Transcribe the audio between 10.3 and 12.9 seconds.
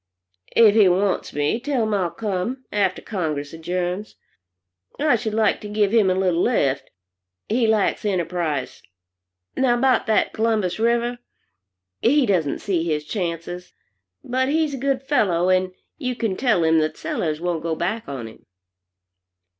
Columbus River. He doesn't see